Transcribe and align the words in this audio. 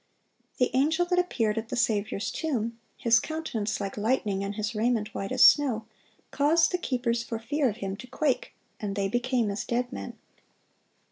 The 0.57 0.71
angel 0.75 1.05
that 1.05 1.19
appeared 1.19 1.59
at 1.59 1.69
the 1.69 1.75
Saviour's 1.75 2.31
tomb, 2.31 2.79
his 2.97 3.19
countenance 3.19 3.79
"like 3.79 3.97
lightning, 3.97 4.43
and 4.43 4.55
his 4.55 4.73
raiment 4.73 5.13
white 5.13 5.31
as 5.31 5.43
snow," 5.43 5.85
caused 6.31 6.71
the 6.71 6.79
keepers 6.79 7.21
for 7.21 7.37
fear 7.37 7.69
of 7.69 7.75
him 7.85 7.95
to 7.97 8.07
quake, 8.07 8.55
and 8.79 8.95
they 8.95 9.07
"became 9.07 9.51
as 9.51 9.63
dead 9.63 9.93
men." 9.93 10.17